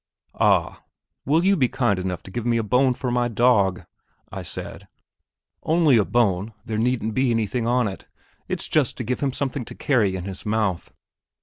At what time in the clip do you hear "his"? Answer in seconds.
10.23-10.43